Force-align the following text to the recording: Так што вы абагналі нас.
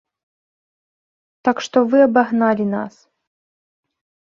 Так 1.49 1.57
што 1.67 1.77
вы 1.93 1.97
абагналі 2.07 2.65
нас. 2.75 2.93